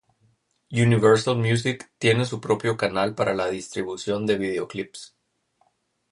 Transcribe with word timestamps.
Universal 0.71 1.35
Music 1.37 1.91
tiene 1.99 2.25
su 2.25 2.41
propio 2.41 2.75
canal 2.75 3.13
para 3.13 3.35
la 3.35 3.51
distribución 3.51 4.25
de 4.25 4.35
vídeo 4.39 4.67
clips. 4.67 5.15